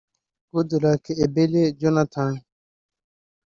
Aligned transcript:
Goodluck 0.51 1.03
Ebele 1.23 1.61
Jonathan 1.79 2.33